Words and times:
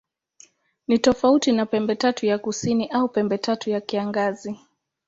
Ni 0.87 0.97
tofauti 0.99 1.51
na 1.51 1.65
Pembetatu 1.65 2.25
ya 2.25 2.37
Kusini 2.39 2.87
au 2.87 3.09
Pembetatu 3.09 3.69
ya 3.69 3.81
Kiangazi. 3.81 4.59